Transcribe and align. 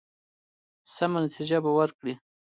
سمه 0.95 1.19
نتیجه 1.25 1.57
به 1.63 1.71
ورکړي. 1.77 2.13